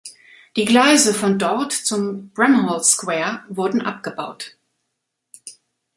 [0.55, 4.57] Die Gleise von dort zum Bramhall Square wurden abgebaut.